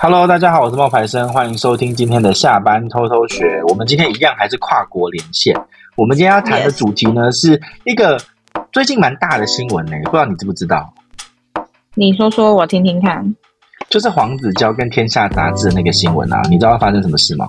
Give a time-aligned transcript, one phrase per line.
[0.00, 3.60] Hello，大家好，我是冒牌生，欢迎收听今天的下班偷偷学。
[3.66, 5.60] 我们今天一样还是跨国连线。
[5.96, 8.16] 我们今天要谈的主题呢.是一个
[8.70, 10.88] 最近蛮大的新闻呢，不知道你知不知道？
[11.96, 13.34] 你说说我听听看。
[13.90, 17.48] 就是黄子佼跟天下杂志的那个新闻啊，你知道发生什么事吗？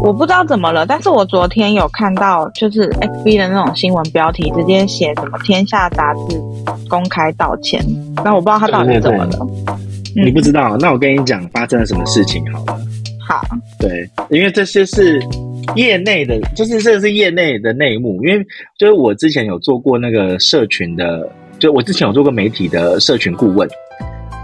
[0.00, 6.40] 我不知道怎么了，但是我昨天有看到，就是 FB 的那种新闻标题，直接写什么“天下杂志
[6.88, 7.84] 公开道歉”，
[8.22, 9.30] 但我不知道他到底是怎么了。
[9.30, 9.77] 对对对嗯、
[10.24, 10.76] 你不知道？
[10.78, 12.80] 那我跟你讲发生了什么事情好了。
[13.26, 13.42] 好。
[13.78, 15.20] 对，因为这些是
[15.76, 18.22] 业内的，就是这个是业内的内幕。
[18.24, 18.44] 因为
[18.78, 23.68] 就是我之前有做过那个社群的，就我之前有做过媒体的社群顾问。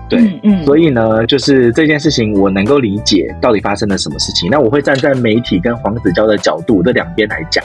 [0.09, 4.51] 对，嗯，嗯，所以呢，就是这件事情，我能够理解到底发生了什么事情。
[4.51, 7.65] 那我会站在媒体跟黄子佼的角度这两边来讲。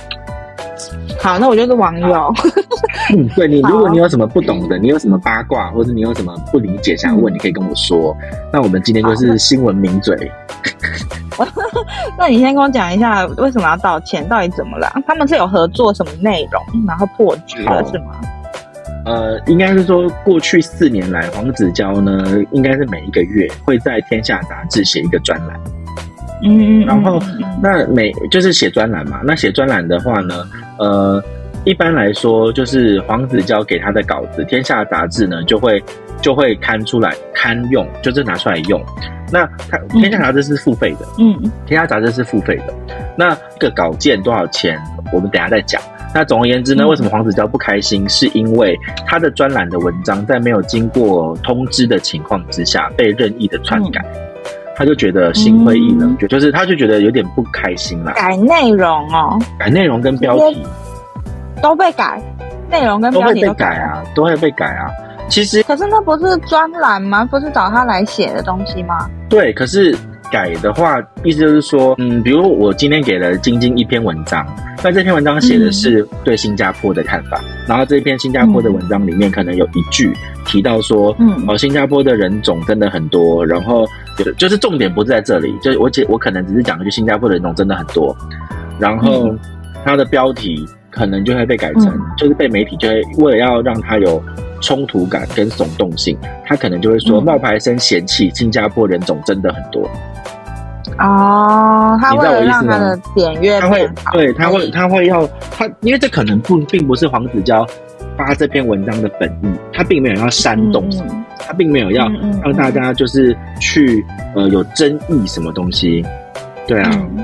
[1.19, 2.33] 好，那我就是网友。
[3.15, 8.15] 嗯，对你，如果你有什么不懂的，你有什么八卦，或者你有什么不理解想要问，你可以跟我说。
[8.51, 10.15] 那我们今天就是新闻名嘴。
[12.17, 14.27] 那你先跟我讲一下，为什么要道歉？
[14.27, 14.91] 到底怎么了？
[15.07, 18.19] 他们是有合作什么内容，然后破局了是吗？
[19.05, 25.59] 呃，应该是说，过去四年来，黄子佼呢，应该是每一个月会在《天下》杂志写一个专栏。
[26.43, 27.21] 嗯，然后
[27.61, 29.21] 那每就是写专栏嘛。
[29.23, 31.23] 那写专栏的话呢，呃，
[31.65, 35.83] 一般来说就是黄子佼给他的稿子，《天下》杂志呢就会
[36.21, 38.81] 就会刊出来刊用，就是拿出来用。
[39.31, 41.33] 那他《天下》杂志是付费的，嗯，
[41.65, 42.73] 《天下》杂志是付费的。
[43.17, 44.79] 那个稿件多少钱？
[45.11, 45.81] 我们等一下再讲。
[46.15, 48.07] 那总而言之呢，为什么黄子佼不开心？
[48.09, 54.03] 是因为他的专栏的文章在没有经过通知的情况之下被任意的篡改，
[54.79, 58.13] 他就觉得心灰意冷，就就是他就觉得有点不开心了。
[58.13, 60.65] 改内容哦，改内容跟标题
[61.61, 62.21] 都被改，
[62.71, 64.87] 内容跟标题都改啊，都会被改啊。
[65.27, 67.25] 其实可是那不是专栏吗？
[67.29, 69.09] 不是找他来写的东西吗？
[69.27, 69.93] 对，可是。
[70.31, 74.45] 改的话，意思就是说，嗯，比如我今天给了晶晶一篇文章，
[74.83, 80.13] 那这篇文章写的是对新加坡的看法，嗯、然后这篇新加坡的文章里面可能有一句
[80.45, 83.85] 提到说，嗯，哦，新加坡的人种真的很多，然后
[84.17, 88.15] 就就是重点不是在这里，就我我可能只是讲一句新加坡的人种真的很多，
[88.79, 89.35] 然后
[89.83, 94.23] 它的标题可能就会被改成，嗯、就是被媒体就会为了要让它有。
[94.61, 99.87] 冲突感跟耸动性，他可能就会说：“冒牌生嫌弃新加坡人种真的很多。”
[100.99, 107.65] 哦，他为了让他的点阅，他会对他会他会要他，因为这可能不并不是黄子佼
[108.17, 112.09] 发这篇文章的本意，他并没有要煽动什么，嗯、他并没有要
[112.43, 114.05] 让大家就是去
[114.35, 116.05] 呃有争议什么东西，
[116.67, 117.23] 对啊，嗯、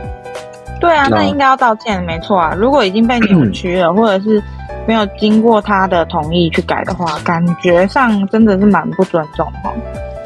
[0.79, 2.53] 对啊，那，那应该要道歉，没错啊。
[2.57, 4.41] 如果已经被扭曲了， 或者是。
[4.88, 9.72] 没有经过他的同意去改的话，感觉上真的是蛮不尊重哦。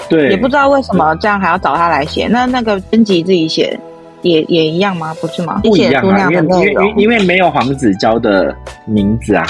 [0.09, 2.28] 对，也不知道为什么这样还要找他来写。
[2.28, 3.80] 那那个编辑自己写
[4.22, 5.14] 也也一样吗？
[5.22, 5.62] 不是吗？
[5.64, 8.56] 不一样啊，因为因为因为没有黄子佼的
[8.86, 9.46] 名字啊，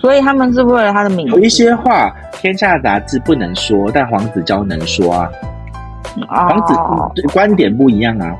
[0.00, 1.32] 所以他们是为了他的名字。
[1.32, 5.28] 有一些话天下杂志不能说，但黄子佼能说啊。
[6.28, 8.36] 哦、黄子观点不一样啊，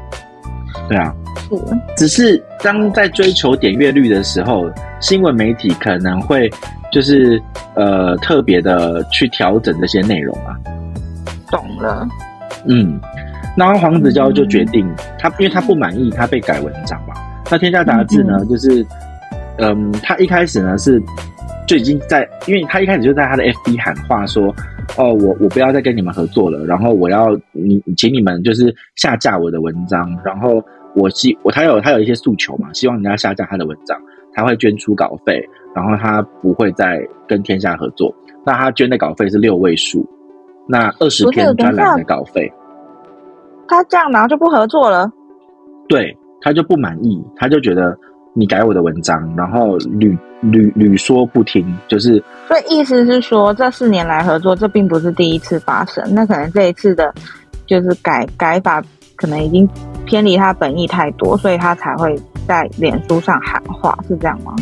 [0.89, 1.13] 对啊。
[1.49, 1.57] 是，
[1.97, 6.51] 只是当在追求点阅率的时候，新闻媒体可能会
[6.91, 7.41] 就是
[7.75, 10.57] 呃特别的去调整这些内容啊。
[11.51, 12.07] 懂了。
[12.67, 12.99] 嗯，
[13.57, 14.89] 然后黄子佼就决定
[15.19, 17.15] 他，因为他不满意他被改文章嘛。
[17.51, 18.87] 那天下杂志呢，嗯、就是
[19.59, 21.01] 嗯，他一开始呢是
[21.67, 24.55] 就已经在，因为他一开始就在他的 FB 喊话说，
[24.97, 30.65] 哦，我我不要再跟你们合作了，然后我要你请你们就是下架我的文章，然后。
[30.95, 34.01] 我希我他有他有一些诉求嘛，希望人家下架他的文章，
[34.33, 35.45] 他会捐出稿费，
[35.75, 38.15] 然后他不会再跟天下合作。
[38.45, 40.07] 那他捐的稿费是六位数，
[40.69, 42.53] 那二十篇专栏的稿费，
[43.67, 45.11] 他这样然后就不合作了？
[45.89, 47.99] 对，他就不满意，他就觉得
[48.35, 52.23] 你改我的文章，然后屡屡屡说不听，就是。
[52.47, 57.13] 所以意思是说，这四年来合作，这并不是第一次发生，那可能这一次的，
[57.67, 58.83] 就是改改法。
[59.17, 59.67] 可能已经
[60.07, 64.55] 偏离他本意太多，所以他才会在脸书上喊话，是这样吗？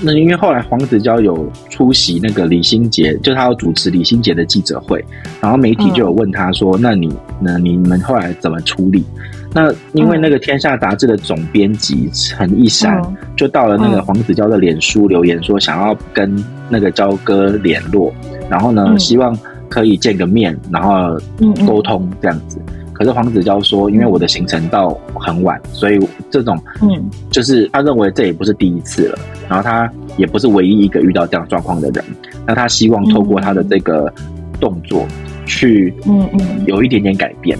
[0.00, 5.04] 那因为后来黄子佼有出席那个李心洁，就他要主持李心洁的记者会，
[5.40, 9.04] 然后媒体就有问他说：“嗯、那你那你们后来怎么处理？”
[9.52, 18.12] 那因为那个《天下》杂志的总编辑陈一山、嗯、就到了那个黄子佼的脸书留言说，想要跟那个佼哥联络，
[18.48, 19.36] 然后呢，嗯、希望
[19.68, 21.18] 可以见个面，然后
[21.66, 22.60] 沟通这样子。
[22.98, 29.18] 可是黄子佼说，因为我的行程到很晚，所以这种，嗯，就是他认为这也不是第一次了，
[29.48, 32.04] 然后他也不是唯一一个遇到这样状况的人，
[32.44, 34.12] 那他希望透过他的这个
[34.58, 35.06] 动作
[35.46, 37.56] 去，嗯嗯，有一点点改变，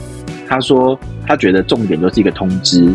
[0.49, 2.93] 他说他觉得重点就是一个通知，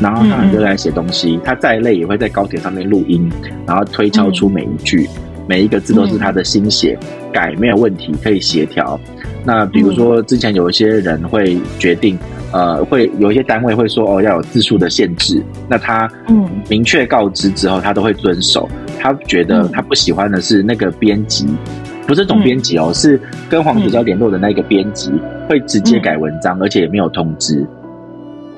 [0.00, 3.28] 然后他很热爱写东西，嗯、他再累也会在高铁上面录音，
[3.66, 8.96] 然后推敲出每一句，嗯、每一个字都是他的心血，嗯、改没有问题，可以协调。
[9.44, 12.18] 那比如说之前有一些人会决定，
[12.52, 16.48] 呃，会有一些单位会说哦要有字数的限制，那他嗯。
[16.70, 18.66] 明确告知之后，他都会遵守。
[18.98, 21.46] 他觉得他不喜欢的是那个编辑，
[22.06, 23.20] 不是总编辑哦，是
[23.50, 25.12] 跟黄子佼联络的那个编辑
[25.46, 27.60] 会直接改文章，而且也没有通知。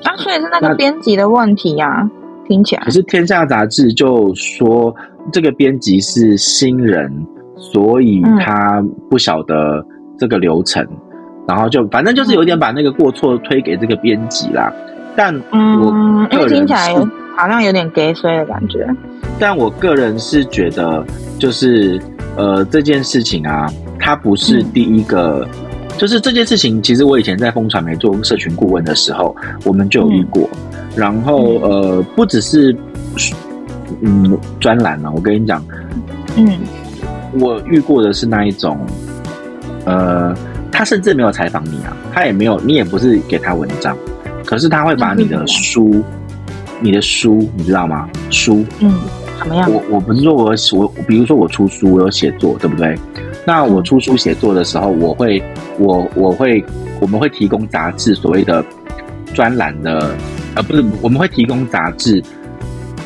[0.03, 2.09] 啊，所以是那个编辑的问题呀，
[2.47, 2.83] 听起来。
[2.85, 4.95] 可是天下杂志就说
[5.33, 7.11] 这个编辑是新人，
[7.57, 9.85] 所以他不晓得
[10.17, 10.85] 这个流程，
[11.47, 14.71] 然后就反正就是有点把那个过错推给这个编辑啦。
[15.15, 16.93] 但我因为听起来
[17.35, 18.87] 好像有点给衰的感觉。
[19.39, 21.05] 但我个人是觉得，
[21.39, 21.99] 就是
[22.35, 23.67] 呃这件事情啊，
[23.99, 30.49] 它不是第一个，嗯、就是这件事情，其实我以前在风传媒做社群顾问的时候，我们就有遇过。
[30.53, 30.59] 嗯、
[30.95, 32.75] 然后呃，不只是
[34.01, 35.63] 嗯专栏啊，我跟你讲，
[36.35, 36.59] 嗯，
[37.39, 38.79] 我遇过的是那一种，
[39.87, 40.35] 呃，
[40.71, 43.97] 他甚至没有采访你啊，他也没有，你也不是给他文章，
[44.45, 46.03] 可是他会把你的书，
[46.81, 48.07] 你的书，你知道吗？
[48.29, 48.93] 书，嗯。
[49.39, 49.71] 怎么样？
[49.71, 52.97] 我我不是说我我比如说我出书，我有写作，对不对？
[53.45, 55.41] 那我出书写作的时候，我会
[55.77, 56.65] 我我会
[56.99, 58.65] 我们会提供杂志所谓的
[59.33, 60.09] 专栏的，
[60.55, 62.21] 呃，不是，我们会提供杂志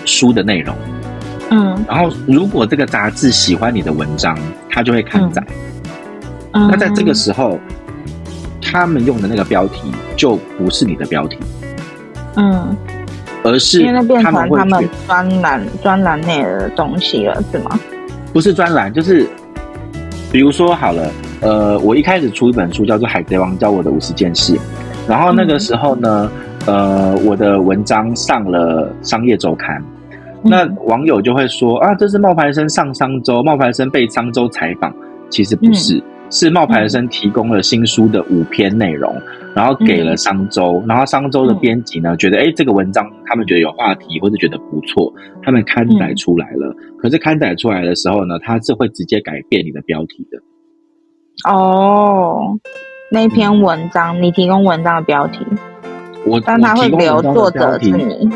[0.06, 0.74] 书的内容。
[1.51, 1.78] 嗯。
[1.88, 4.36] 然后如果这个杂志喜欢你的文章，
[4.69, 5.44] 他就会刊载。
[5.48, 5.70] 嗯。
[6.53, 7.59] 那在这个时候，
[8.62, 11.38] 他们用的那个标题就不是你的标题。
[12.36, 12.75] 嗯。
[13.44, 17.71] 而是因为那变成他们专栏专栏内的东西了，是吗？
[18.31, 19.27] 不是专栏，就是
[20.31, 24.54] 比如说好了，呃，我一开始出一本书叫做《海贼王教我的五十件事》，
[25.07, 26.31] 然后那个时候呢，
[26.68, 29.83] 呃，我的文章上了商业周刊，
[30.44, 34.94] 那网友就会说啊，这是冒牌生上商周，冒牌生被商周采访，
[35.31, 35.97] 其实不是。
[35.97, 39.13] 嗯是冒牌生提供了新书的五篇内容，
[39.54, 45.13] 然后给了商周，然后商周的编辑呢觉得，哎，这个文章他们觉得有话题或者觉得不错，
[45.44, 46.74] 他们刊载出来了。
[46.98, 50.39] 可是刊载出来的时候呢，他是会直接改变你的标题的。
[51.51, 52.57] 哦，
[53.12, 55.45] 那篇文章你提供文章的标题，
[56.25, 58.30] 我但他会留作者是你。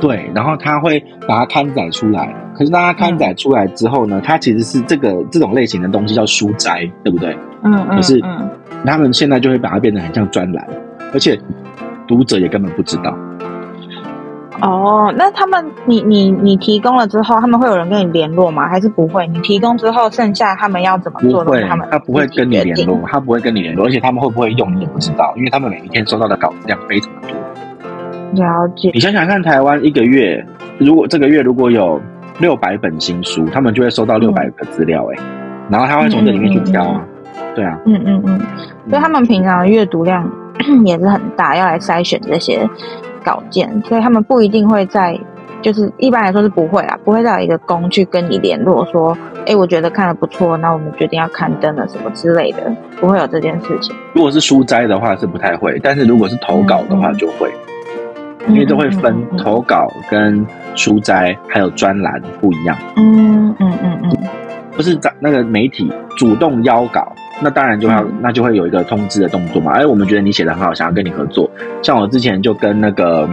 [0.00, 0.98] 对，然后他会
[1.28, 2.34] 把它刊载出来。
[2.54, 7.36] 可是当他刊载出来之后呢，它其实是这个这种类型的东西叫书斋，对不对？
[7.62, 7.96] 嗯嗯。
[7.96, 8.20] 可是
[8.84, 10.66] 他们现在就会把它变得很像专栏，
[11.12, 11.38] 而且
[12.06, 13.16] 读者也根本不知道。
[14.60, 18.68] 哦，那他们你你你提供了之后，他们会有人跟你联络吗？
[18.68, 19.26] 还是不会？
[19.26, 21.44] 你提供之后，剩下他们要怎么做？
[21.44, 27.36] 不会，他们他不会跟你联络，他不会跟你联络，而且他们会不会用你也不知道，因为他们每一天收到的稿子量非常的多。
[28.34, 28.90] 了解。
[28.94, 30.46] 你想想看，台湾一个月，
[30.78, 32.00] 如果这个月如果有
[32.38, 35.22] 六百本新书，他们就会收到六百个资料，哎，
[35.70, 37.04] 然后他会从这里面去挑啊，
[37.54, 38.40] 对啊，嗯嗯嗯，
[38.88, 40.28] 所以他们平常的阅读量
[40.84, 42.68] 也是很大，要来筛选这些
[43.24, 45.18] 稿件，所以他们不一定会在，
[45.60, 53.94] 就是一般来说是不会啊，不会再有一个工具跟你联络说，哎，我觉得看得不错，那我们决定要刊登了什么之类的，不会有这件事情。
[54.14, 57.50] 如果是书斋的话是不太会，但是如果是投稿的话就会。
[58.48, 60.44] 因为都会分投稿跟
[60.74, 62.76] 书摘，还有专栏不一样。
[62.96, 64.10] 嗯嗯嗯嗯，
[64.76, 69.72] 不是在那个媒体主动邀稿，那当然就要那就会有一个通知的动作嘛。
[69.72, 71.50] 哎，我们觉得你写的很好，想要跟你合作。
[71.82, 73.28] 像我之前就跟那个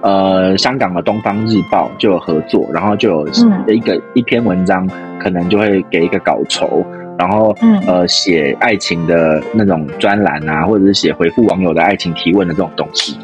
[0.00, 3.28] 呃香港的《东方日报》就有合作，然后就有
[3.68, 4.88] 一个一篇文章，
[5.18, 6.84] 可能就会给一个稿酬，
[7.18, 7.54] 然后
[7.86, 13.18] 呃写爱情的那种专栏啊，或者是写回复网友的爱情提问的这种东西。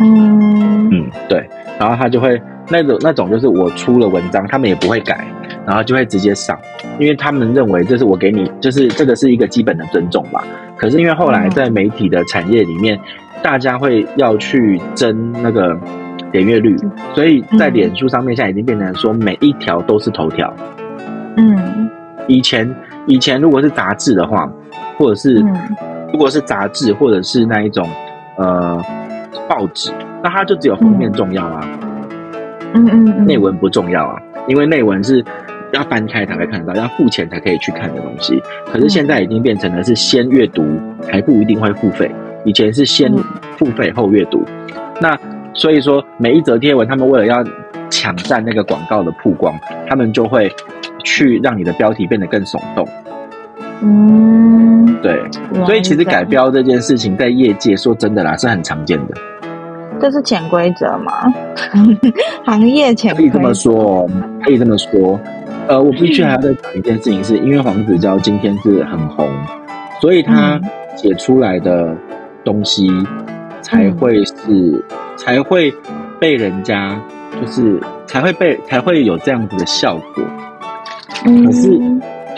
[0.00, 5.26] 嗯嗯，对，然后他就会那种那种就是我出了文章，他们也不会改，
[5.66, 6.56] 然后就会直接上，
[7.00, 10.44] 因为他们认为这是我给你，就是这个是一个基本的尊重吧。
[10.76, 13.00] 可是因为后来在媒体的产业里面，嗯、
[13.42, 15.76] 大家会要去争那个
[16.30, 16.76] 点阅率，
[17.12, 20.54] 所以在脸书上面现在已经变成说每一条都是头条。
[21.36, 21.90] 嗯，
[22.28, 22.72] 以前
[23.06, 24.48] 以前如果是杂志的话，
[24.96, 25.56] 或者是、嗯、
[26.12, 27.84] 如果是杂志或者是那一种
[28.36, 28.80] 呃。
[29.48, 29.92] 报纸，
[30.22, 31.60] 那它就只有封面重要啊，
[32.74, 35.24] 嗯嗯，嗯，内文不重要啊，因为内文是
[35.72, 38.42] 要翻开才会看得到，要付钱才可以去看的东西。
[38.72, 40.64] 可是现在已经变成了是先阅读
[41.10, 42.10] 还不一定会付费，
[42.44, 43.14] 以前是先
[43.56, 44.44] 付费后阅读。
[45.00, 45.18] 那
[45.54, 47.44] 所以说每一则贴文，他们为了要
[47.90, 50.50] 抢占那个广告的曝光，他们就会
[51.04, 52.86] 去让你的标题变得更耸动。
[53.82, 55.22] 嗯，对，
[55.64, 59.14] 所以其实改标这件事情在业界说真的啦是很常见的。
[60.00, 61.12] 这是潜规则吗？
[62.46, 64.08] 行业潜规则可以这么说，
[64.44, 65.20] 可以这么说。
[65.66, 69.28] 呃，我必须还要再讲一件事情是，是因为黄子佼今天是很红，
[70.00, 70.60] 所以他
[70.96, 71.94] 写出来的
[72.44, 72.88] 东西
[73.60, 74.82] 才会是、嗯、
[75.16, 75.72] 才会
[76.18, 76.98] 被人家
[77.40, 80.24] 就是才会被才会有这样子的效果。
[81.26, 81.80] 嗯、可是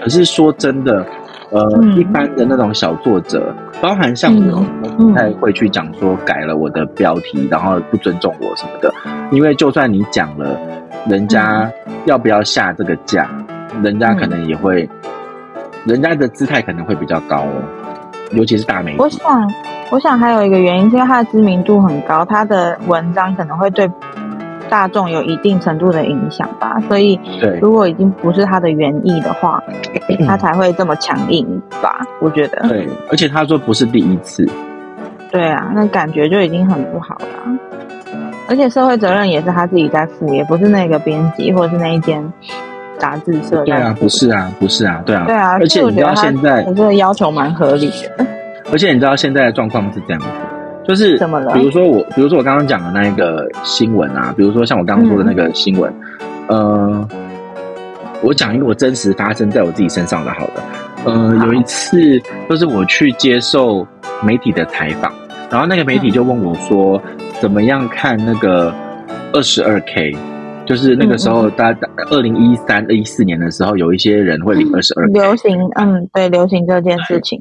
[0.03, 1.07] 可是说真的，
[1.51, 8.93] 呃，嗯、一般的那种小作者，包含像我，我不太会去讲说改了我的标题，然后不尊重我什么的，
[9.31, 10.59] 因为就算你讲了。
[11.09, 11.73] 人家
[12.05, 13.27] 要不要下这个价？
[13.83, 17.63] 人家可能也会，嗯、人家的姿态可能会比较高哦，
[18.33, 18.99] 尤其是大媒体。
[18.99, 19.51] 我想，
[19.91, 23.89] 我想还有一个原因，是因为他的知名度很高，他的文章可能会对
[24.71, 26.81] 大众有一定程度的影响吧。
[26.89, 27.21] 所以，
[27.61, 29.63] 如果已经不是他的原意的话，
[30.27, 32.01] 他才会这么强硬吧？
[32.21, 32.67] 我觉得。
[32.69, 34.49] 对，而且他说不是第一次。
[35.31, 37.59] 对啊，那感觉就已经很不好了。
[38.49, 42.33] 而且社会责任也是他自己在负，也不是那个编辑或者是那一间
[42.99, 43.63] 杂志社。
[43.65, 45.25] 对啊，不是啊，不是啊，对啊。
[45.25, 48.27] 对啊，而且你知道现在，我觉得要求蛮合理的。
[48.73, 50.27] 而且你知道现在的状况是这样子，
[50.91, 51.55] 就是怎么了？
[51.55, 55.93] 比如说我，比如说我刚刚讲的那一个新闻啊，比如说像我刚刚说的那个新闻，
[56.49, 57.09] 嗯、呃，
[58.23, 60.63] 我讲一个我真实发生在我自己身上的，好的，
[61.05, 63.87] 呃，有一次就是我去接受
[64.23, 65.13] 媒体的采访，
[65.51, 67.01] 然后那个媒体就问我说。
[67.05, 68.71] 嗯怎么样看那个
[69.33, 70.15] 二十二 K？
[70.67, 75.13] 就是那个时候，大概二零一三、一四年的时候，有一些人会领二十二 K。
[75.15, 77.41] 流行，嗯，对，流行这件事情。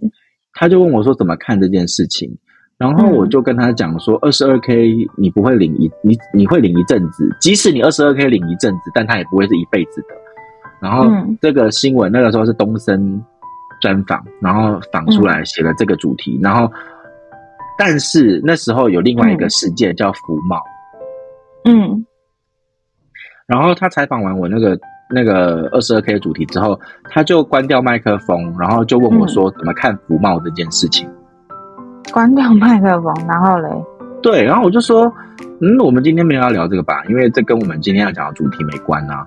[0.53, 2.37] 他就问我说：“怎么看这件事情？”
[2.79, 10.07] 然后我就跟他讲说：“二十二 K 你不会领一，你你会领一阵子，即使你二十二 K 领一阵子，但他也不会是一辈子的。”
[10.81, 11.05] 然后
[11.41, 13.23] 这个新闻那个时候是东森
[13.81, 16.71] 专访，然后访出来写了这个主题，然后。
[17.81, 20.61] 但是那时候有另外一个事件叫福茂，
[21.63, 22.05] 嗯，
[23.47, 24.77] 然后他采访完我那个
[25.09, 26.77] 那个二十二 K 的主题之后，
[27.09, 31.09] 他就关掉麦克风，然后就问我说怎么看福茂这件事情。
[32.11, 33.69] 关掉麦克风，然后嘞？
[34.21, 35.11] 对，然后我就说，
[35.61, 39.25] 嗯，我们今天没有要聊这个吧，因为这跟我们今天要讲的主题没关啊。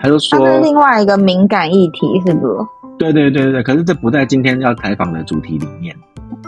[0.00, 2.54] 他就说，另外一个敏感议题，是不是？
[2.98, 5.94] 对对对对，可是这不在今天要采访的主题里面。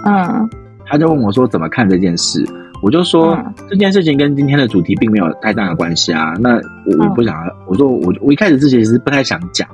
[0.05, 0.49] 嗯。
[0.85, 2.45] 他就问我说：“怎么看这件事？”
[2.83, 9.67] 我就说：“嗯、这件事情跟今天的主题并没有太大的关系啊。”那我我不想，嗯、我说我我一开始自己是不太想讲。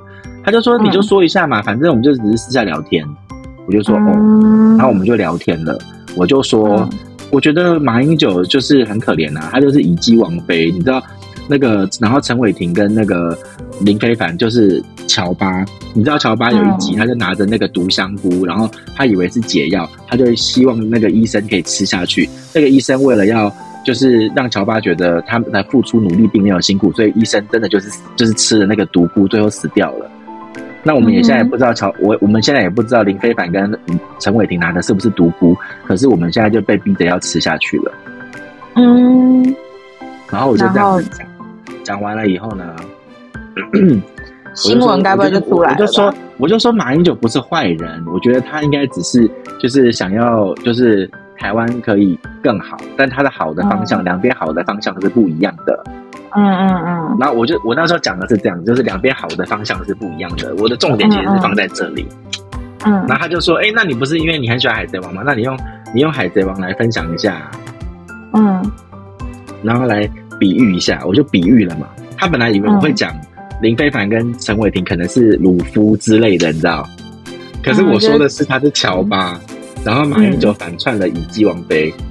[0.43, 3.05] 他就说：“你就说一下嘛，嗯、反正我们就只是私下聊天。”
[3.67, 4.13] 我就说：“哦。
[4.15, 5.77] 嗯”然后我们就聊天了。
[6.15, 6.99] 我就说：“嗯、
[7.31, 11.01] 我觉得马英九就是很可怜啊，他就是以鸡王妃，你知道。”
[11.51, 13.35] 那个，然后陈伟霆跟那个
[13.81, 22.29] 林非凡就是乔巴，你知道乔巴有一集，他就拿着那个毒香菇，然后他以为是解药，他就希望那个医生可以吃下去。
[22.53, 23.51] 那个医生为了要
[23.83, 30.07] 就是让乔巴觉得他们的付出努力并没有辛苦，所以医生真的就是就是吃了那个毒菇，最后死掉了。
[30.83, 33.77] 那我们也现在也不知道乔我我们现在也不知道林非凡跟
[34.19, 35.55] 陈伟霆拿的是不是独菇，
[35.85, 37.91] 可是我们现在就被逼着要吃下去了。
[38.75, 39.43] 嗯，
[40.31, 41.27] 然后我就这样子讲。
[41.81, 42.75] 讲完了以后呢，
[44.53, 45.77] 新闻该不会就出来了？
[45.79, 49.27] 我就说，我就说马英九不是坏人，我觉得他应该只是
[49.59, 55.83] 就是想要就是台湾可以更好，但他的好的方向，两边、嗯、好的方向是不一样的。
[56.35, 57.17] 嗯嗯嗯。
[57.19, 60.53] 然后我就我那时候讲的是这样，就是两边好的方向是不一样的。
[60.55, 62.07] 我的重点其实是放在这里。
[62.85, 62.93] 嗯。
[63.07, 65.23] 然后他就说：“哎、欸，那你不是因为你很喜欢海贼王吗？
[65.25, 65.57] 那你用
[65.93, 67.49] 你用海贼王来分享一下。”
[68.33, 68.71] 嗯。
[69.63, 70.09] 然后来。
[70.39, 71.85] 比喻一下，我就比喻了嘛。
[72.15, 73.13] 他本来以为我会讲
[73.61, 76.87] 林非凡跟陈伟霆可能是鲁夫之类的，你知道？
[77.61, 81.93] 可是我说的是他是乔巴，嗯、然后马英九反串了以鸡王妃。
[81.97, 82.05] 嗯、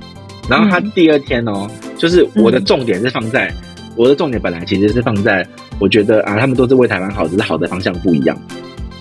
[0.51, 3.55] 然后他第二天哦，就是我的重点是放在、嗯、
[3.99, 5.47] 我的重点本来其实是放在，
[5.79, 8.35] 我觉得啊，他们都是为台湾好，只是好的方向不一样。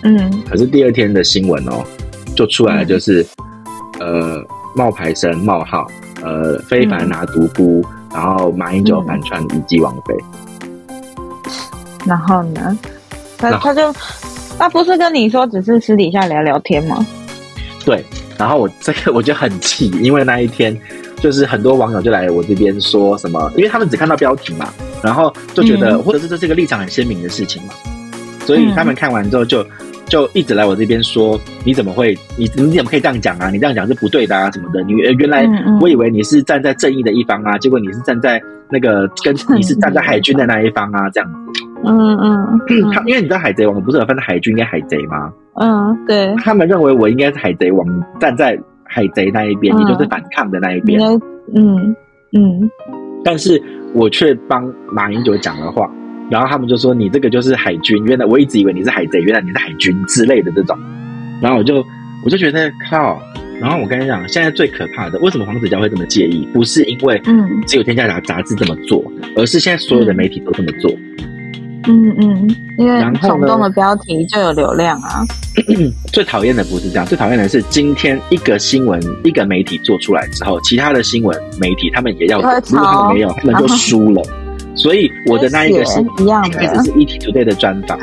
[0.04, 0.44] 嗯。
[0.50, 1.86] 可是第二天的新闻哦，
[2.36, 3.26] 就出来了，就是、
[4.00, 5.88] 嗯、呃冒牌生冒号，
[6.24, 7.82] 呃非凡拿独孤。
[7.88, 10.16] 嗯然后马英九反串以鸡王妃，
[12.06, 12.76] 然后呢？
[13.38, 13.94] 他他就
[14.58, 17.06] 他不是跟你说只是私底下聊聊天吗？
[17.86, 18.04] 对，
[18.36, 20.76] 然后我这个我就很气，因为那一天
[21.18, 24.74] 就是很多网友就来我这边说什么，因为他们只看到标题嘛，
[25.04, 27.70] 然后就觉得、嗯、或者是这是一个立场很鲜明的事情嘛，
[28.42, 29.66] 所以他们看完之后就。
[30.10, 32.18] 就一直来我这边说，你怎么会？
[32.38, 33.50] 你你怎么可以这样讲啊？
[33.50, 34.82] 你这样讲是不对的啊，什么的？
[34.84, 35.46] 你原来
[35.82, 41.62] 我以为你是站在正义的一方啊，结果你是站在那个跟你是站在海军的那一方啊，这样子。
[41.84, 42.60] 嗯嗯。
[42.94, 45.30] 他因为你知道海贼王不是有分海军跟海贼吗？
[45.60, 46.34] 嗯，对。
[46.38, 47.86] 他们认为我应该是海贼王，
[48.18, 51.02] 站在海贼那一边，嗯、也就是反抗的那一边。
[51.54, 51.94] 嗯
[52.32, 52.72] 嗯。
[53.26, 53.62] 但是
[53.98, 55.90] 我却帮马英九讲了话，
[56.30, 60.78] 然后他们就说：“你这个就是海军。”原来我一直以为你是海贼，原来你是海军之类的这种。
[61.42, 61.84] 然后我就
[62.24, 63.20] 我就觉得靠。
[63.60, 66.48] 然后我跟你讲，现在最可怕的，为什么黄子佼会这么介意？
[66.54, 70.92] 不是因为嗯，只有天下杂杂志这么做，嗯、而是现在所有的媒体都这么做。
[70.92, 71.37] 嗯
[71.88, 75.26] 嗯嗯，因为耸动的标题就有流量啊。
[76.14, 84.22] 最讨厌的不是这样，最讨厌的是今天一个新闻一个媒体做出来之后，其他的新闻媒体他们也要，如果他们没有，他们就输了。
[84.76, 87.98] 所以我的那一个是一样的，开始是 ETtoday 的专访，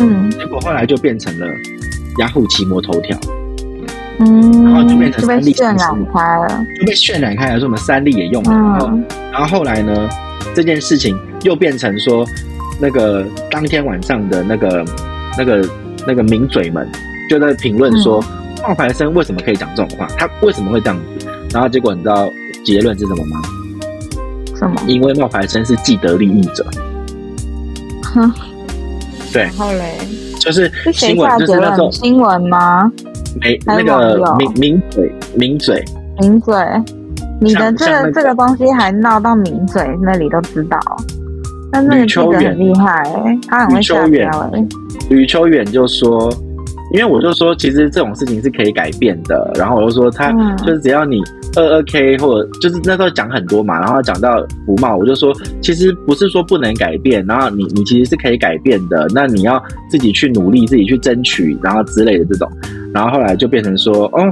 [0.00, 1.46] 嗯，结果后来就变成了
[2.18, 3.18] 雅虎奇摩头条。
[4.18, 5.76] 嗯，然后就变成三立渲染
[6.14, 8.50] 开了，就被渲染开了，说我们三立也用了。
[8.52, 8.98] 嗯、然后，
[9.32, 10.08] 然后后来呢，
[10.54, 12.24] 这件事情又变成说，
[12.82, 14.84] 那个当天晚上的那个、
[15.38, 15.64] 那个、
[16.04, 16.86] 那个名嘴们
[17.30, 18.20] 就在评论说，
[18.60, 20.04] 冒牌生为什么可以讲这种话？
[20.18, 21.28] 他为什么会这样子？
[21.52, 22.28] 然后结果你知道
[22.64, 23.40] 结论是什么吗？
[24.56, 24.82] 什么？
[24.88, 26.66] 因为冒牌生是既得利益者。
[28.02, 28.32] 哼，
[29.32, 29.42] 对。
[29.42, 29.98] 然后嘞，
[30.40, 32.90] 就是新闻，就是那种新闻吗？
[33.40, 35.84] 没那个名名嘴名嘴
[36.18, 36.54] 名嘴，
[37.40, 40.78] 你的这个这个东西还闹到名嘴那里都知道，
[41.72, 43.02] 但那个记者很厉害，
[43.48, 44.64] 他很会下标哎。
[45.08, 46.30] 吕秋远就说，
[46.92, 49.50] 因为我就说，其实这种事情是可以改变的。
[49.54, 51.22] 然后我就说，他就是只要你
[51.56, 59.06] 二二 K 或者就是那时候讲很多嘛，然后讲到服贸，我就说，其实不是说不能改变，然后你你其实是可以改变的。
[59.14, 62.46] 那你要自己去努力，自己去争取，然后之类的这种。
[62.92, 64.28] 然后后来就变成说，哦，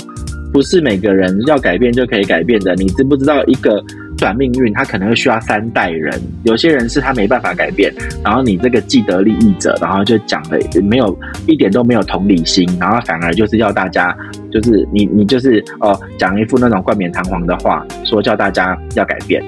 [0.53, 2.75] 不是每个人要改变就可以改变的。
[2.75, 3.83] 你知不知道一个
[4.21, 6.21] 转命运，他可能会需要三代人。
[6.45, 7.91] 有些人是他没办法改变，
[8.23, 14.15] 然后你这个既得利益者，然后就讲了没有一点都没有同理心，然后反而就是要大家，
[14.53, 19.43] 就是你你就是哦讲一副那种冠冕堂皇的话，说叫大家要改变。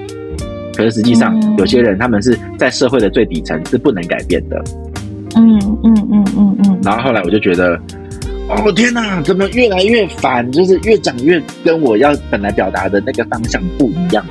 [0.75, 4.59] 可是实际上，有些人他们是在社会的最底层是不能改变的。
[5.35, 6.79] 嗯嗯嗯嗯嗯。
[6.83, 7.79] 然后后来我就觉得。
[8.49, 10.51] 哦天哪，怎么越来越烦？
[10.51, 14.23] 就是越讲越跟我要本来表达的那个方向不一样。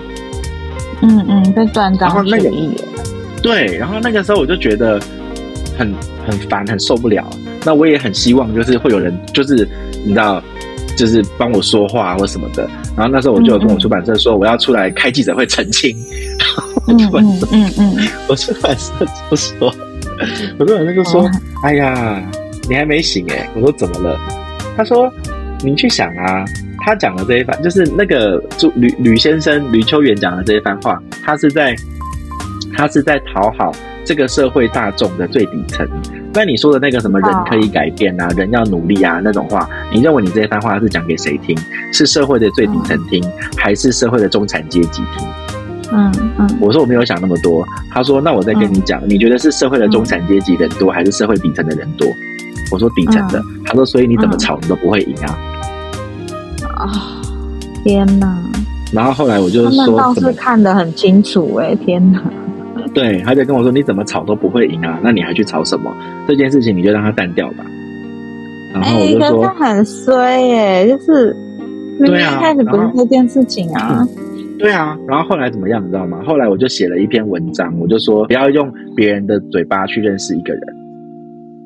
[1.03, 2.71] 嗯嗯，被断章取义。
[3.43, 5.01] 对，然后那个时候我就觉得
[5.77, 5.93] 很
[6.27, 7.29] 很烦，很受不了。
[7.65, 9.69] 那我也很希望，就是会有人，就是
[10.05, 10.43] 你知道，
[10.97, 12.69] 就是帮我说话或什么的。
[12.97, 15.97] 然后那时候我就有跟我出版社说，我要出来开记者会澄清。
[16.89, 17.97] 嗯嗯嗯嗯，
[18.29, 18.93] 我出版社
[19.31, 19.75] 就说，
[20.59, 21.29] 我出版社就说，
[21.65, 22.23] 哎呀。
[22.69, 23.51] 你还没醒哎！
[23.57, 24.17] 我说怎么了？
[24.77, 25.13] 他说
[25.65, 26.45] ：“你去想啊，
[26.85, 31.75] 他讲的这一番，就是那个朱吕吕先生吕秋远讲的这一番话，他是在
[32.75, 33.73] 他是在讨好
[34.05, 35.89] 这个社会大众的最底层。
[36.35, 41.57] 那你说的那个什么人可以改变啊，人要努力啊那种话，你认为你这一番话是讲给谁听？
[41.93, 43.23] 是社会的最底层听，
[43.57, 45.27] 还是社会的中产阶级听？”
[45.95, 47.63] 嗯嗯，我说我没有想那么多。
[47.91, 52.09] 他说：“那我再跟你讲，你觉得是社会的中产阶级人多，还是社会底层的人多？”
[52.73, 55.39] 我说底层的，嗯、他说，所以你怎么吵你都不会赢啊！
[56.83, 56.97] 啊、哦，
[57.85, 58.37] 天哪！
[58.93, 62.23] 然后后来我就说，他们倒是看得很清楚哎，天哪！
[62.93, 65.91] 对，他就跟我说，你怎么吵都不会赢啊，那你还去吵什么？
[66.29, 67.65] 这件事情你就让他淡掉吧。
[68.75, 71.35] 然后我就说，他很衰耶，就是
[71.99, 74.07] 明明，一开始不是这件事情啊。
[74.59, 75.69] 对啊，然后后来怎么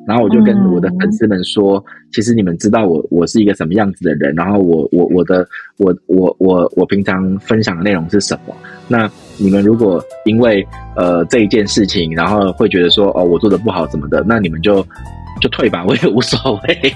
[0.07, 5.45] 然后我就跟我的粉丝们说，嗯、其实你们知道我我是一个什么样子的人，然后我我我的
[5.77, 8.55] 我我我我平常分享的内容是什么？
[8.87, 10.65] 那你们如果因为
[10.95, 14.81] 呃这一件事情，然后会觉得说哦我做的不好怎么的，那你们就
[15.41, 16.93] 就退吧，我也无所谓。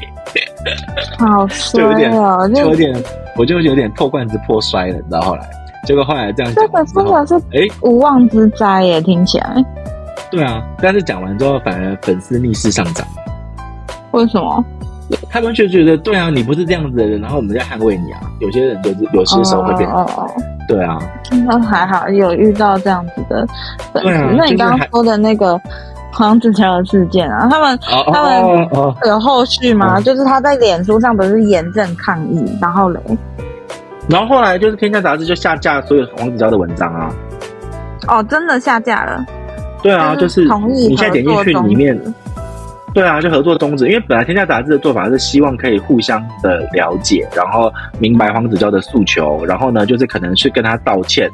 [1.20, 3.04] 好衰哦，就有点，
[3.38, 5.50] 我就有点破罐子破摔了，你知道后来，
[5.86, 9.66] 结果后来这样讲，这个真的是哎无妄之灾耶，听起来。
[10.32, 13.06] 对啊，但是讲完之后，反而粉丝逆势上涨。
[14.12, 14.64] 为什么？
[15.30, 18.22] 他们就觉得，对啊，你不是这样子的人，然后我们在捍卫你啊。
[18.40, 20.98] 有些人就是有些时候会变成，哦哦哦对啊。
[21.46, 23.46] 那还好有遇到这样子的
[23.94, 24.10] 粉丝。
[24.10, 25.60] 啊、那你刚刚说的那个
[26.14, 28.70] 黄子佼的事件啊，他们、哦、他们
[29.06, 29.98] 有后续吗？
[29.98, 33.02] 哦、就是他在脸书上不是严正抗议，然后嘞，
[34.08, 37.10] 然后后来就是天下杂志就下架所有黄子佼的文章啊。
[38.08, 39.26] 哦，真的下架了。
[39.82, 42.00] 对啊，就是你现在点进去里面，
[42.94, 43.88] 对啊，就合作宗旨。
[43.88, 51.30] 因为本来天下杂志的做法是希望可以互相的了解，然后明白黄子佼的诉求，然后呢，就是可能去跟他道歉，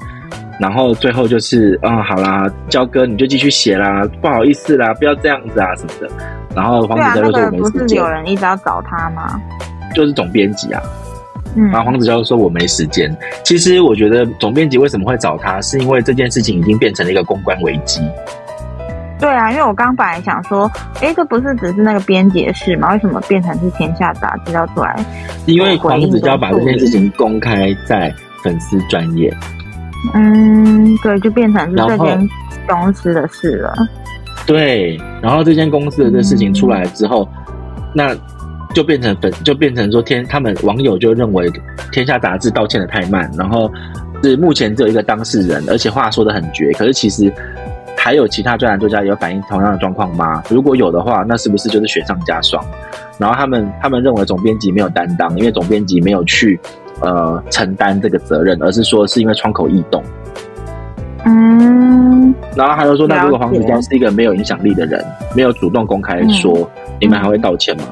[0.59, 6.09] 然后最后就是，嗯，好啦，佼哥你就继续写啦，不好意思啦，不要这样子啊什么的。
[6.55, 7.81] 然后黄子佼就说我没时间。
[7.81, 9.41] 不是有人一直要找他吗？
[9.95, 10.81] 就是总编辑啊。
[11.55, 13.15] 然后黄子佼说我没时间。
[13.43, 18.01] 其实我觉得总编辑为什么会找他，是因为这件事情已经变成了一个公关危机。
[19.19, 22.93] 对啊，因为我刚本来想说，哎，这不是只是那个编辑的事吗？
[22.93, 24.95] 为什么变成是天下杂志要出来？
[25.47, 29.35] 因为黄子佼把这件事情公开在粉丝专业。
[30.13, 32.29] 嗯，对，就变成是这间
[32.67, 33.73] 公司的事了。
[34.45, 38.15] 对，然后这间公司的这事情出来之后，嗯、那
[38.73, 41.51] 就变成粉，就变成说天，他们网友就认为
[41.91, 43.71] 天下杂志道歉的太慢，然后
[44.23, 47.31] 是目前只有一个当事人，而且话说的很绝，可是其实。
[47.99, 50.41] 还有其他专栏作家也有反映同样的状况吗？
[50.49, 52.63] 如果有的话，那是不是就是雪上加霜？
[53.17, 56.57] 然后他们他们认为总编辑没有担当，因为总编辑没有去
[57.01, 60.01] 呃承担这个责任，而是说是因为窗口异动。
[61.25, 62.33] 嗯。
[62.55, 65.03] 然后还有说，那如果黄子佼是一个没有影响力的人，
[65.35, 67.83] 没有主动公开说，嗯、你们还会道歉吗？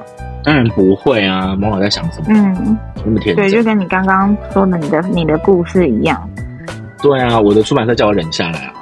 [0.46, 1.56] 当然不会啊！
[1.56, 2.26] 某某在想什么？
[2.30, 3.38] 嗯，那么天真。
[3.38, 6.30] 对，就跟你刚刚说的你的你的故事一样。
[7.02, 8.74] 对啊，我的出版社叫我忍下来啊。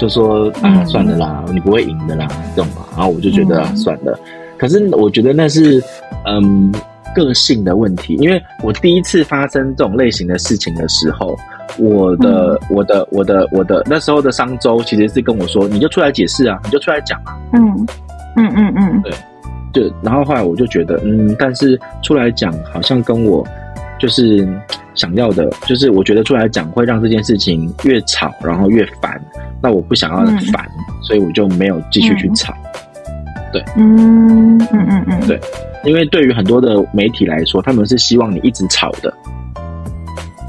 [0.00, 2.82] 就说啊，算了啦，你不会赢的啦，这种嘛。
[2.96, 4.18] 然后我就觉得、啊、算了。
[4.58, 5.80] 可是我觉得那是
[6.26, 6.72] 嗯
[7.14, 11.36] 个性的问题，因为我第一次发生这种类型的事情的时候，
[11.78, 17.38] 我的、嗯、我的我的我的那时候的商周其实是跟我说，你就出来解释啊，你就出来讲啊。
[17.52, 17.86] 嗯
[18.36, 19.12] 嗯嗯嗯，对，
[19.72, 23.46] 就然后后来我就觉得嗯，但是出来讲好像跟我
[23.98, 24.46] 就是
[24.94, 29.18] 想要的，就是我觉得出来讲会让这件事情越吵，然后越烦。
[29.62, 30.18] 那我不想要
[30.52, 32.52] 烦，嗯、所以我就没有继续去吵。
[32.52, 35.40] 嗯、对，嗯嗯嗯嗯，对，
[35.84, 39.12] 因为对于很多的媒体来说，他们是希望你一直吵的。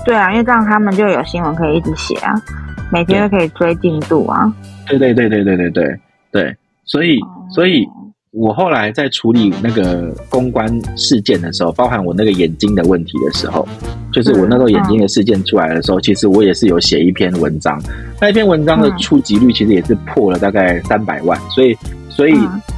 [0.03, 2.33] 对啊，因为这样他们就有新闻可以一直写啊，
[2.91, 4.53] 每天都可以追进度啊。
[4.87, 5.99] 对对对对对对对
[6.31, 7.87] 对，所以所以。
[8.33, 10.67] 我后来在处理那个公关
[10.97, 13.67] 事件的时候，包含我那个眼睛的问题的时候，
[14.11, 17.79] 就是我那时候眼睛的事件出来的时候，其实我也是有写一篇文章。
[18.19, 21.77] 那一篇文章的触及率其实也是破了大概三百万，所以
[22.09, 22.35] 所以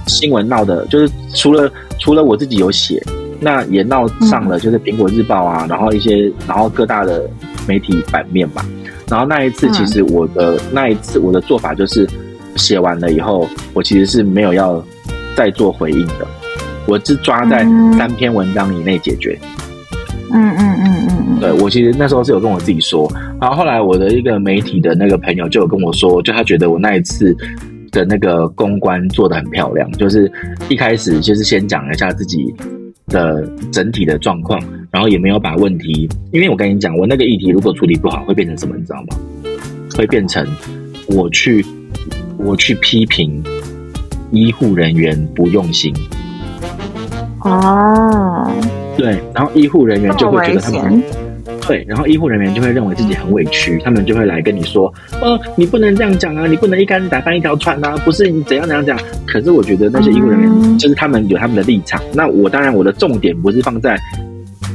[0.07, 3.01] 新闻闹的，就是除了除了我自己有写，
[3.39, 7.29] 那也闹上了，就是苹果日报啊，然后一些然后各大的
[7.65, 8.65] 媒体版面吧。
[9.09, 12.05] 然后那一次，其实我的那一次我的做法就是
[12.57, 14.83] 写完了以后，我其实是没有要。
[15.35, 16.27] 再做回应的，
[16.87, 17.65] 我是抓在
[17.97, 19.37] 三篇文章以内解决。
[20.31, 27.35] 嗯嗯嗯嗯嗯，嗯，对，我其实那时候是有跟我自己说，然后后来我的一个媒体的那个朋友就有跟我说，就他觉得我那一次
[27.91, 30.29] 的那个公关做的很漂亮，就是
[30.67, 32.53] 一开始就是先讲一下自己
[33.07, 34.59] 的整体的状况，
[34.91, 39.17] 然后也没有把问题，因为我跟你讲，我那个议题如果处理不好，会变成什么，你知道吗？
[39.95, 40.45] 会变成
[41.07, 41.65] 我去
[42.37, 43.41] 我去批评。
[44.31, 45.93] 医护人员不用心
[47.41, 48.51] 哦，
[48.97, 51.03] 对，然后医护人员就会觉得他们
[51.67, 61.99] 对，然后医护人员就会认为自己很委屈，他们就会来跟你说：“哦，你不能这样讲啊，你不能一竿子打翻一条船啊，不是你怎样怎样讲。”可是我觉得那些医护人员就是他们有他们的立场。
[62.01, 63.97] 嗯、那我当然我的重点不是放在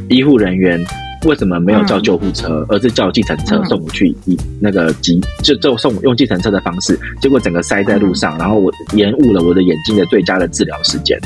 [0.08, 0.80] 医护人员。
[1.26, 11.18] 为什么没有叫救护车，嗯、而是叫计程车送我去医那个急就就送用计程车的方式，结果整个塞在路上，然后我延误了我的眼睛的最佳的治疗时间。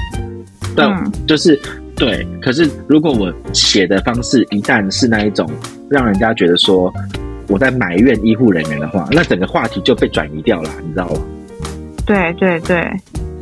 [0.74, 1.60] 但就是
[1.94, 5.48] 对，可是如果我写的方式一旦是那一种
[5.88, 6.92] 让人家觉得说
[7.46, 11.20] 我在埋怨医护人员的话，那整个话题就被转移掉了，你知道吗？
[12.04, 12.90] 对对对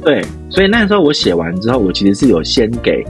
[0.05, 3.03] 对，所以那时候我写完之后，我其实是有先给。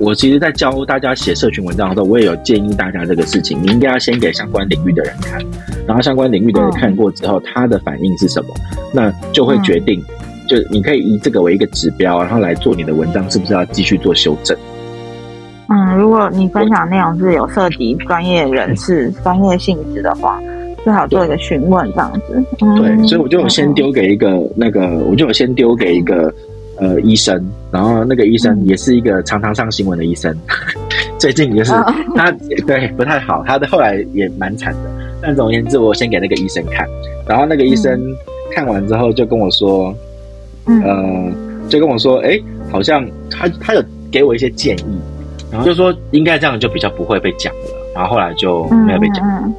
[0.00, 5.38] 我其实，在教大家写社群文章的时候，我也有建议大家这个事情，你应该要先给相关领域的人看，
[5.86, 8.48] 然后相关领域的人看过之后，他的反应是什么，
[8.94, 10.02] 那就会决定，
[10.48, 14.56] 就你可以以这个为一个指标，然后来做你的文章是不是要继续做修正。
[15.68, 20.40] 嗯，如果你分享内容是有涉及专业人士、专业性质的话，
[20.82, 22.42] 最好做一个询问这样子。
[22.58, 26.34] 对，所以我就先丢给一个那个，我就先丢给一个。
[26.80, 30.56] 呃，医生，然后那个医生也是一个常常上新闻的医生，嗯、
[31.20, 31.72] 最近就是
[32.16, 32.30] 他
[32.66, 34.90] 对不太好，他的后来也蛮惨的。
[35.20, 36.88] 但总而言之，我先给那个医生看，
[37.28, 38.00] 然后那个医生
[38.54, 39.94] 看完之后就跟我说，
[40.64, 42.40] 嗯、呃，就跟我说，哎，
[42.70, 44.98] 好像他他有给我一些建议，
[45.52, 49.22] 然后就说应该这样就比较不会被讲了，然后后来就没有被讲。
[49.28, 49.54] 嗯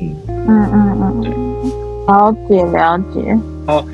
[0.00, 0.16] 嗯
[0.48, 1.30] 嗯嗯嗯，对，
[2.08, 3.38] 了解了解。
[3.68, 3.84] 哦。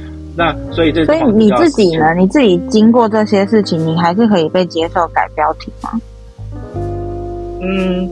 [0.40, 2.14] 那所以这所以你自己呢？
[2.16, 6.00] 你自己经过这些事情，你还是可以被接受改标题吗？
[7.60, 8.08] 嗯，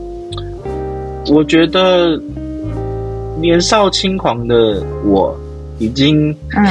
[1.33, 2.21] 我觉得
[3.41, 5.35] 年少轻狂的我
[5.79, 6.67] 已经嗯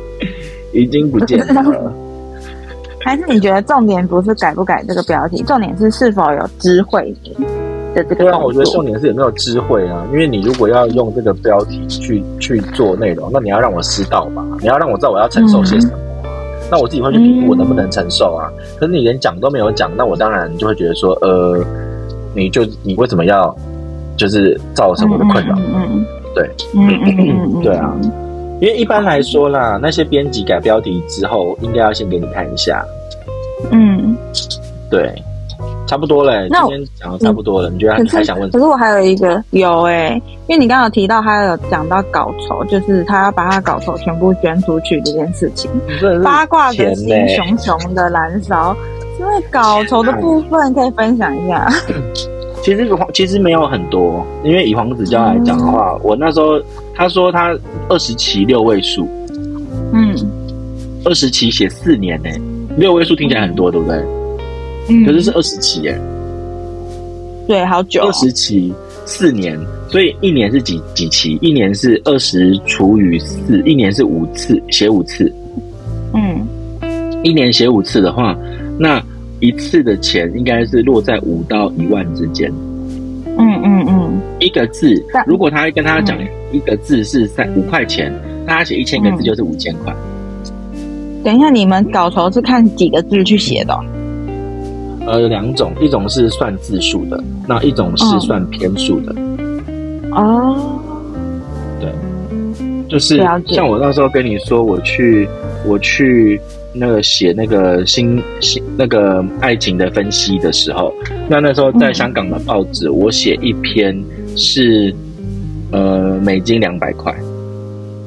[0.72, 1.92] 已经不见了。
[3.04, 7.14] 还是你觉得重点不是改不改这个标题，重点是是否有知会
[8.02, 8.24] 的这个？
[8.24, 10.04] 对啊，我觉得重点是有没有智慧啊。
[10.12, 16.24] 因为你如果要用这个标题去去做内容，那你要让我知道吧，你要让我知道我要承受些什么啊。
[16.24, 18.50] 嗯、那我自己会去评估我能不能承受啊。
[18.56, 21.64] 嗯、可是你连讲都没有讲，那我当然就会觉得说，呃，
[22.34, 23.54] 你就你为什么要
[24.16, 25.54] 就是造成我的困扰？
[25.56, 27.94] 嗯，对，嗯嗯嗯嗯，对啊。
[28.60, 32.84] 因为一般来说啦，那些编辑改标题之后，应该要先给你看一下。
[33.70, 34.16] 嗯，
[34.90, 35.14] 对，
[35.88, 36.48] 差不多嘞。
[36.50, 38.48] 今天讲的差不多了，你觉得还还想问？
[38.50, 45.70] 可是我还有一个有哎、欸，因为你刚刚提到他有讲到稿酬，就是他要把他稿酬全部捐出去这件事情，
[46.22, 48.76] 八卦的心熊熊的燃烧。
[49.18, 51.68] 因为稿酬的部分可以分享一下。
[52.62, 56.60] 其实其实没有很多，因为以黄子佼来讲的话，嗯、我那时候
[56.94, 57.52] 他说他
[57.88, 59.08] 二十期六位数，
[59.92, 60.14] 嗯，
[61.04, 62.30] 二十期写四年呢，
[62.76, 64.00] 六位数听起来很多，对不对？
[64.88, 65.98] 嗯，可是是二十期耶，
[67.46, 68.72] 对，好久，二十期
[69.04, 71.38] 四年，所以一年是几几期？
[71.40, 75.32] 一年是二十除以四，一年是五次，写五次，
[76.14, 76.46] 嗯，
[77.22, 78.36] 一年写五次的话，
[78.78, 79.02] 那。
[79.40, 82.52] 一次的钱应该是落在五到一万之间。
[83.24, 84.92] 嗯嗯嗯，一个字，
[85.28, 86.18] 如果他跟他讲
[86.50, 88.12] 一个字是三五块钱，
[88.44, 89.94] 那他写一千个字就是五千块。
[91.22, 93.78] 等一下，你们稿酬是看几个字去写的哦？
[95.08, 99.14] 呃，有两种，一种是算字数的，那一种是算篇数的。
[100.12, 100.80] 哦，
[101.80, 101.90] 对，
[102.88, 103.16] 就是
[103.46, 105.28] 像我那时候跟你说，我去，
[105.66, 106.40] 我去。
[106.74, 110.92] 那个写那个新新那个爱情的分析的时候，
[111.26, 114.00] 那那时候在香港的报纸，我写一篇
[114.36, 114.94] 是
[115.72, 117.12] 呃美金两百块，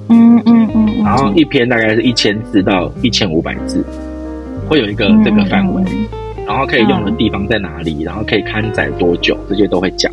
[0.10, 3.84] 嗯嗯嗯，然后一篇大概是一千字到一千五百字，
[4.70, 5.84] 会有一个这个范围，
[6.52, 10.12] 然后可以用的地方在哪里，然后可以刊载多久，这些都会讲。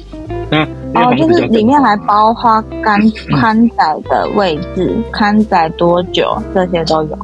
[0.48, 0.62] 那
[0.94, 3.00] 哦，就是里面还包括刊
[3.40, 7.18] 刊载的位置、刊载多久，这些都有。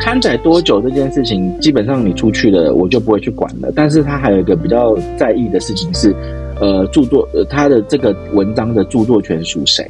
[0.00, 3.70] 刊载多久这件事情，基本上你出去了，我就不会去管了。
[3.76, 6.12] 但是它还有一个比较在意的事情是，
[6.60, 9.88] 呃，著作，呃，他的这个文章的著作权属谁？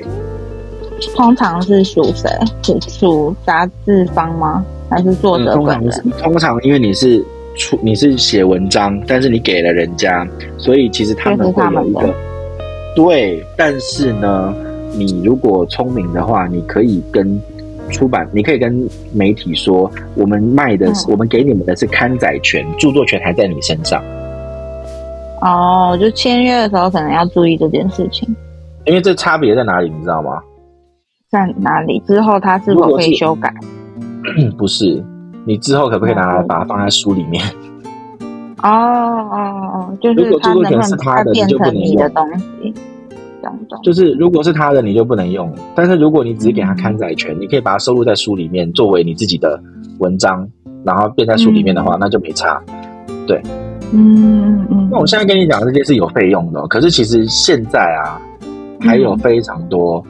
[1.16, 2.28] 通常是属谁？
[2.62, 4.62] 属属杂志方吗？
[4.90, 5.90] 还是作者本人？
[6.04, 7.24] 嗯，通常，通常因为你是
[7.56, 10.26] 出，你是写文章，但是你给了人家，
[10.58, 12.14] 所以其实他们会有一个
[12.94, 13.44] 对。
[13.56, 14.54] 但是呢，
[14.92, 17.40] 你如果聪明的话，你可以跟。
[17.90, 24.02] 出版，你可以跟媒体说，我们卖的是，嗯、我们给你们的是刊载权，著作权还在你身上。
[25.42, 28.34] 哦，就签约的时候可能要注意这件事情。
[28.86, 30.40] 因为这差别在哪里，你知道吗？
[31.30, 32.00] 在哪里？
[32.06, 33.52] 之后他是否可以修改？
[34.56, 35.04] 不是，
[35.44, 37.44] 你之后可不可以拿来把它放在书里面？
[38.62, 39.36] 哦哦
[39.74, 42.74] 哦，就是如果著作权是他的，你就不能用的东西。
[43.82, 49.60] 就是，如果是他的，你就不能用；但是如果你只是给他刊载权，嗯、你可以把它收录在书里面，作为你自己的
[49.98, 50.48] 文章，
[50.82, 52.58] 然后变在书里面的话，嗯、那就没差。
[53.26, 53.38] 对，
[53.92, 54.88] 嗯嗯嗯。
[54.90, 58.18] 那我现在跟你讲的这些是有费用的，可是其实现在啊，
[58.80, 60.02] 还有非常多，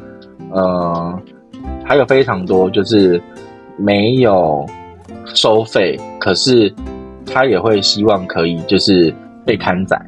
[0.52, 1.18] 嗯、呃，
[1.82, 3.20] 还有非常多，就是
[3.76, 4.64] 没有
[5.34, 6.72] 收费，可是
[7.26, 10.00] 他也会希望可以就是被刊载、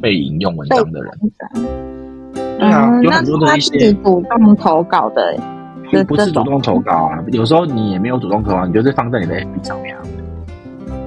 [0.00, 1.12] 被引用文章的人。
[2.58, 5.36] 对啊，嗯、有很多的一些主动投稿的，
[5.92, 7.22] 就不是主动投稿啊。
[7.32, 10.02] 有时候你也没有主动投稿，你就是放在你的 FB 上面啊。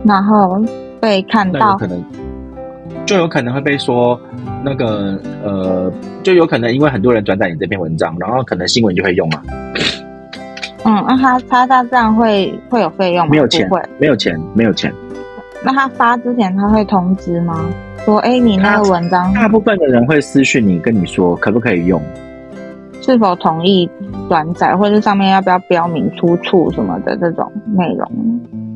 [0.06, 0.63] 然后
[1.02, 2.02] 被看到，可能
[3.06, 4.19] 就有可能会被说
[4.63, 5.91] 那个呃，
[6.24, 9.41] 就有可能因为很多人转载你这篇文章，然后可能新闻就会用嘛。
[10.89, 13.32] 嗯，那他他他这样会会有费用吗？
[13.32, 14.91] 没有钱，会没有钱，没有钱。
[15.63, 17.69] 那他发之前他会通知吗？
[18.06, 22.02] 说，哎、欸，你那个文章，大部分的人会私讯你，跟你说可不可以用，
[23.02, 23.88] 是否同意
[24.28, 28.10] 转载，或者上面要不要标明出处什么的这种内容。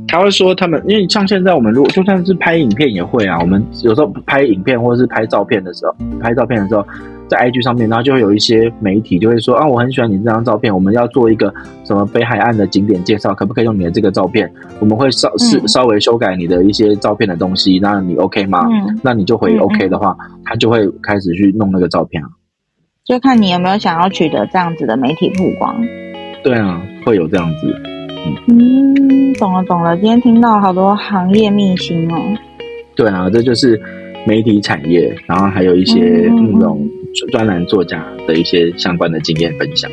[0.07, 6.85] 他会说他们，因为像现在我们如果就算是拍影片也会啊，我们有时候拍影片或者是拍照片的时候，拍照片的时候。
[7.27, 14.51] 在 IG 上面，然后就会有一些媒体就会说啊，我很喜欢你这张照片，我们要做一个什么北海岸的景点介绍，可不可以用你的这个照片？
[14.79, 18.67] 我们会稍是、嗯、稍微修改你的一些照片的东西，那你 OK 吗？
[18.69, 22.29] 嗯、那你就回 OK 的话，他就会开始去弄那个照片啊。
[23.05, 25.75] 就看你有没有想要取得这样子的媒体曝光。
[26.43, 27.81] 对啊，会有这样子。
[28.25, 32.17] 嗯，嗯，懂了懂了，今天听到好多行业秘辛哦。
[32.95, 33.81] 对啊，这就是
[34.25, 36.87] 媒体产业，然后还有一些那种。
[37.13, 39.89] 嗯专栏作家的一些相关的经验分享。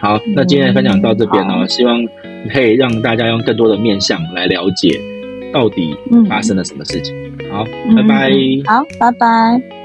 [0.00, 2.04] 好，那今天的分享到这边呢，嗯、希望
[2.52, 5.00] 可以让大家用更多的面向来了解
[5.52, 5.96] 到底
[6.28, 7.14] 发生了什么事情。
[7.50, 8.30] 好，嗯、拜拜。
[8.66, 9.75] 好，拜拜。